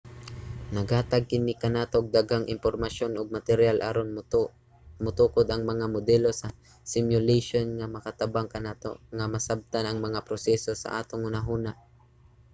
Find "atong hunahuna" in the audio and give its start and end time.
10.99-11.71